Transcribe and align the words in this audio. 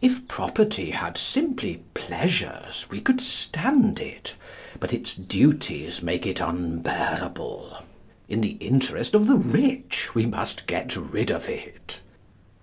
If 0.00 0.26
property 0.28 0.92
had 0.92 1.18
simply 1.18 1.82
pleasures, 1.92 2.86
we 2.90 3.02
could 3.02 3.20
stand 3.20 4.00
it; 4.00 4.34
but 4.80 4.94
its 4.94 5.14
duties 5.14 6.00
make 6.00 6.24
it 6.24 6.40
unbearable. 6.40 7.76
In 8.30 8.40
the 8.40 8.56
interest 8.60 9.14
of 9.14 9.26
the 9.26 9.36
rich 9.36 10.14
we 10.14 10.24
must 10.24 10.66
get 10.66 10.96
rid 10.96 11.30
of 11.30 11.50
it. 11.50 12.00